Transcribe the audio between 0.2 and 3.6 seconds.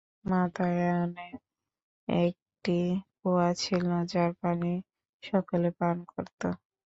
মাদায়ানে একটি কূয়া